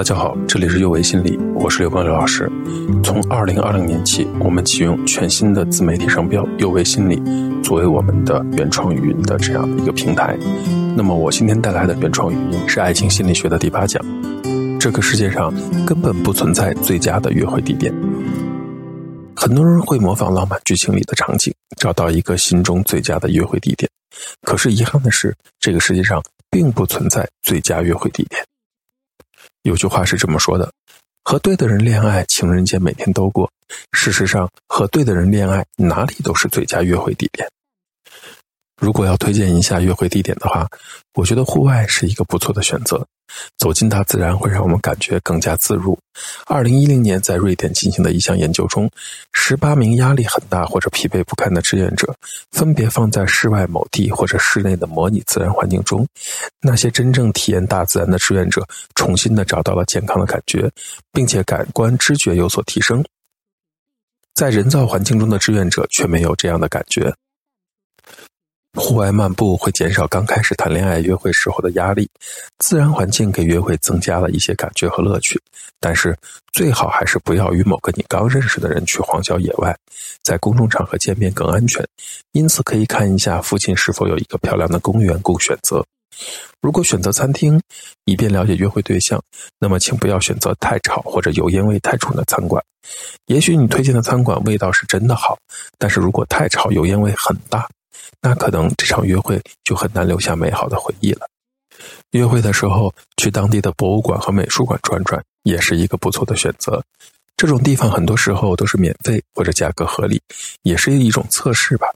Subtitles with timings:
[0.00, 2.50] 大家好，这里是幼为心理，我是刘光刘老师。
[3.04, 7.22] 从二零二零年起，我们启用全新的自媒体商标“幼为心理”
[7.62, 10.34] 作为我们的原创语音的这样一个平台。
[10.96, 14.02] 那么，我今天带来的原创语音是爱情心理学的第八讲。
[14.80, 15.52] 这个世界上
[15.84, 17.94] 根本不存在最佳的约会地点。
[19.36, 23.86] 很多人会模仿浪漫剧情里的场景，找到一个心中最佳的约会地点。
[24.44, 28.42] 可是遗憾的是，这个世界上并不存在最佳约会地点。
[29.62, 30.72] 有句话是这么说的
[31.22, 33.50] ：“和对的人恋爱，情人节每天都过。”
[33.92, 37.46] 事实上，和对的人恋爱，哪里都是最佳约会地点。
[38.80, 40.66] 如果要推荐一下约会地点的话，
[41.14, 43.06] 我觉得户外是一个不错的选择。
[43.58, 45.96] 走进大自然会让我们感觉更加自如。
[46.46, 48.90] 二零一零年在瑞典进行的一项研究中，
[49.32, 52.12] 十八名压力很大或者疲惫不堪的志愿者，
[52.50, 56.04] 分别放在室外某地或者室内的模拟自然环境中。
[56.60, 58.66] 那些真正体验大自然的志愿者，
[58.96, 60.68] 重新的找到了健康的感觉，
[61.12, 63.04] 并且感官知觉有所提升。
[64.34, 67.14] 在人造环境中的志愿者却没有这样的感觉。
[68.74, 72.08] 户外漫步会减少刚开始谈恋爱约会时候的压力，
[72.58, 75.40] 自然环境给约会增加了一些感觉和乐趣。
[75.80, 76.16] 但是
[76.52, 79.76] 最好还是不要与某个你刚认识的人去荒郊野外，
[80.22, 81.84] 在公众场合见面更安全。
[82.32, 85.84] 因此可以看一下附近是否有一个漂亮的公园供选择。
[86.60, 87.60] 如果选择餐厅，
[88.04, 89.20] 以便了解约会对象，
[89.58, 92.62] 那么请不要选择太吵或者油烟味太重的餐馆。
[93.26, 95.36] 也许你推荐的餐馆味道是真的好，
[95.78, 97.66] 但是如果太吵、油烟味很大。
[98.20, 101.26] 那可能这场约会就很难留下美好的回忆了。
[102.10, 106.82] 约会的时候去当地的博物馆和美术馆转转，也是一个不错的选择。
[107.36, 110.20] 这种地方很多时候都是免费或者价格合理，
[110.62, 111.88] 也是一种测试吧。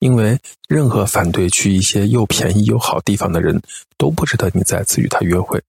[0.00, 0.36] 因为
[0.68, 3.62] 任何反对去一些又便宜又好地方的人，
[3.96, 5.62] 都不值得你再次与他约会。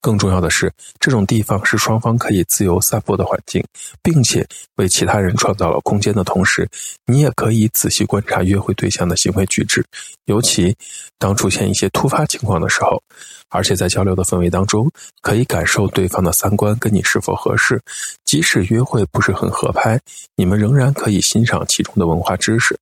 [0.00, 3.64] 更重要的是，这种地方是双方可以自由散步的环境，
[4.02, 6.68] 并且为其他人创造了空间的同时，
[7.06, 9.84] 你也可以仔细观察约会对象的行为举止，
[10.26, 10.74] 尤其
[11.18, 13.02] 当出现一些突发情况的时候。
[13.50, 14.90] 而且在交流的氛围当中，
[15.22, 17.80] 可以感受对方的三观跟你是否合适。
[18.24, 20.00] 即使约会不是很合拍，
[20.34, 22.76] 你们仍然可以欣赏其中的文化知识。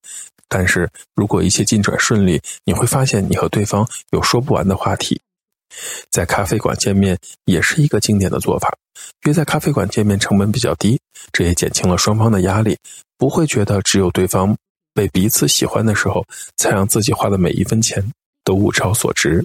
[0.48, 5.20] 但是如果一切进展顺利，你会发现你和对方有说不完的话题。
[6.10, 8.72] 在咖啡馆见面也是一个经典的做法。
[9.24, 11.00] 约在咖啡馆见面成本比较低，
[11.32, 12.76] 这也减轻了双方的压力，
[13.16, 14.56] 不会觉得只有对方
[14.94, 16.24] 被彼此喜欢的时候，
[16.56, 18.04] 才让自己花的每一分钱
[18.44, 19.44] 都物超所值。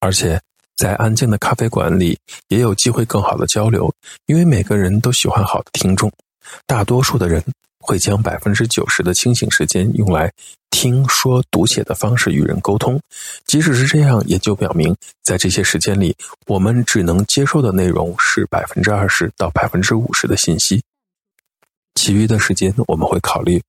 [0.00, 0.40] 而且，
[0.76, 2.18] 在安静的咖啡馆里，
[2.48, 3.92] 也有机会更好的交流，
[4.26, 6.10] 因为每个人都喜欢好的听众。
[6.66, 7.42] 大多数的人
[7.78, 10.32] 会将百分之九十的清醒时间用来
[10.82, 13.00] 听说读写的方式与人沟通。
[13.46, 16.16] 即使是这样，也就表明，在这些时间里，
[16.48, 20.82] 我们只能接受的内容是百分之二十到百分之五十的信息，
[21.94, 23.62] 其余的时间我们会考虑。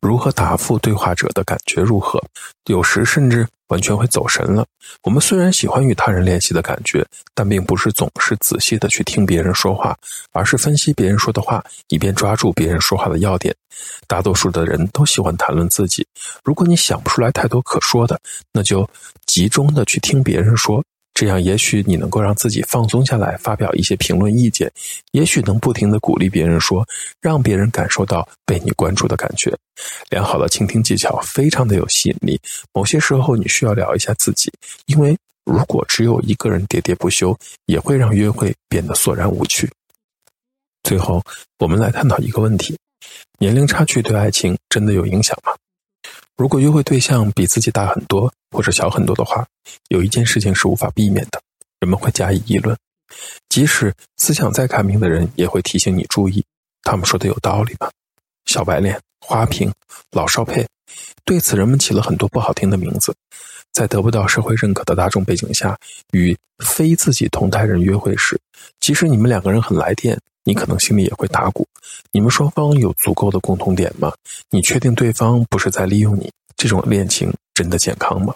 [0.00, 2.22] 如何答复对话者的感觉如何？
[2.66, 4.64] 有时甚至完全会走神了。
[5.02, 7.04] 我们虽然喜欢与他人联系的感觉，
[7.34, 9.96] 但并不是总是仔细的去听别人说话，
[10.32, 13.54] 而是分析别人说的话，以便抓住别人说话的要点。
[14.06, 16.06] 大多数的人都喜欢谈论自己。
[16.44, 18.18] 如果你想不出来太多可说的，
[18.52, 18.88] 那就
[19.26, 20.82] 集中的去听别人说。
[21.18, 24.68] 这样，也许你能够让自己放松下来，发表一些评论意见；
[25.10, 26.86] 也许能不停的鼓励别人说，
[27.20, 29.52] 让别人感受到被你关注的感觉。
[30.10, 32.40] 良好的倾听技巧非常的有吸引力。
[32.72, 34.48] 某些时候，你需要聊一下自己，
[34.86, 37.36] 因为如果只有一个人喋喋不休，
[37.66, 39.68] 也会让约会变得索然无趣。
[40.84, 41.20] 最后，
[41.58, 42.78] 我们来探讨一个问题：
[43.40, 45.52] 年龄差距对爱情真的有影响吗？
[46.38, 49.44] 如果约会对象比自己大很多或者小很多的话，
[49.88, 51.42] 有一件事情是无法避免的，
[51.80, 52.78] 人们会加以议论。
[53.48, 56.44] 即使思想再开明的人，也会提醒你注意。
[56.84, 57.90] 他们说的有道理吧？
[58.46, 59.68] 小白脸、花瓶、
[60.12, 60.64] 老少配，
[61.24, 63.12] 对此人们起了很多不好听的名字。
[63.72, 65.76] 在得不到社会认可的大众背景下，
[66.12, 68.40] 与非自己同代人约会时，
[68.78, 70.16] 即使你们两个人很来电，
[70.48, 71.66] 你可能心里也会打鼓。
[72.10, 74.10] 你们双方有足够的共同点吗？
[74.48, 76.32] 你确定对方不是在利用你？
[76.56, 78.34] 这种恋情真的健康吗？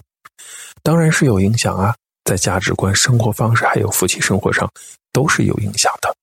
[0.83, 4.71] 当然是有影响啊，在价值观、生活方式还有夫妻生活上，
[5.11, 6.15] 都是有影响的。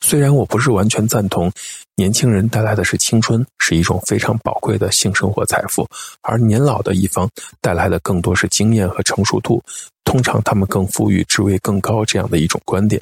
[0.00, 1.50] 虽然我不是完全赞同，
[1.96, 5.84] 年轻人带来的是青春，是一种非常宝贵的性生活财富，
[6.22, 7.28] 而年老的一方
[7.60, 9.60] 带来的更多是经验和成熟度，
[10.08, 12.98] 通常他们更富裕、职位更高这样的一种观点。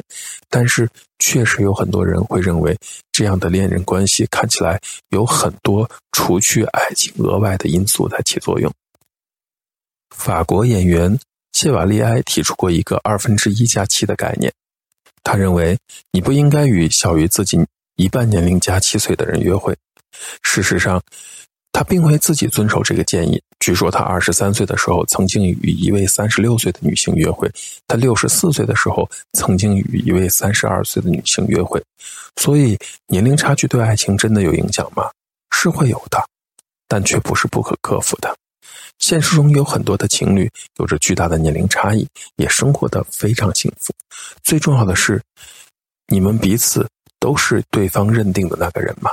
[0.50, 0.88] 但是，
[1.20, 2.76] 确实有很多人会认为，
[3.12, 4.80] 这样的恋人关系看起来
[5.10, 8.72] 有很多除去爱情额外的因素在起作用。
[10.10, 11.16] 法国演员
[11.52, 14.52] 谢瓦利埃提出过一个二分之一加七的概念。
[15.22, 15.78] 他认为
[16.10, 17.64] 你不应该与小于自己
[17.94, 19.76] 一半年龄加七岁的人约会。
[20.42, 21.00] 事实上，
[21.70, 23.40] 他并未自己遵守这个建议。
[23.58, 27.50] 据说他二十三岁的时候曾经与一位三十六岁的女性约会，
[27.88, 31.82] 他六十四岁的时候曾经与一位三十二岁的女性约会。
[32.36, 35.10] 所以，年龄差距对爱情真的有影响吗？
[35.50, 36.22] 是会有的，
[36.86, 38.36] 但却不是不可克服的。
[38.98, 40.48] 现实中有很多的情侣
[40.78, 42.06] 有着巨大的年龄差异，
[42.36, 43.92] 也生活的非常幸福。
[44.42, 45.20] 最重要的是，
[46.08, 46.86] 你们彼此
[47.18, 49.10] 都是对方认定的那个人吗？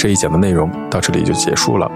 [0.00, 1.86] 这一讲的内容到这里就结束了。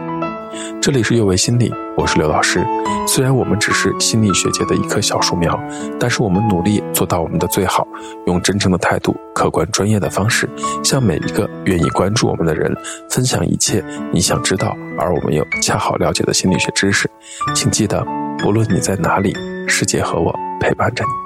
[0.78, 2.62] 这里是幼为心理，我是刘老师。
[3.08, 5.58] 虽然我们只是心理学界的一棵小树苗，
[5.98, 7.88] 但是我们努力做到我们的最好，
[8.26, 10.46] 用真诚的态度、客观专业的方式，
[10.84, 12.70] 向每一个愿意关注我们的人
[13.08, 17.10] 分享一切你想知道而我们又恰好了解的心理学知识。
[17.54, 18.06] 请记得，
[18.38, 19.34] 不论你在哪里，
[19.66, 20.30] 世界和我
[20.60, 21.23] 陪伴着你。